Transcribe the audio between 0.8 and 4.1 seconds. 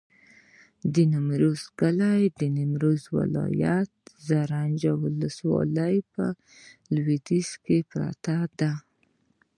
د نیمروز کلی د نیمروز ولایت،